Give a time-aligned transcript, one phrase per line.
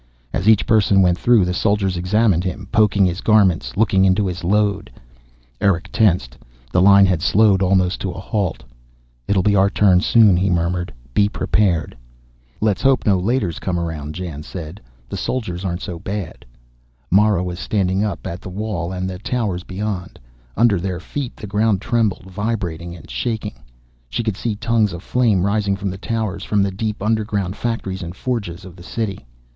[0.33, 4.43] As each person went through the soldiers examined him, poking his garments, looking into his
[4.43, 4.89] load.
[5.61, 6.39] Erick tensed.
[6.71, 8.63] The line had slowed almost to a halt.
[9.27, 10.91] "It'll be our turn, soon," he murmured.
[11.13, 11.95] "Be prepared."
[12.61, 14.81] "Let's hope no Leiters come around," Jan said.
[15.07, 16.45] "The soldiers aren't so bad."
[17.11, 20.17] Mara was staring up at the wall and the towers beyond.
[20.57, 23.59] Under their feet the ground trembled, vibrating and shaking.
[24.09, 28.01] She could see tongues of flame rising from the towers, from the deep underground factories
[28.01, 29.27] and forges of the City.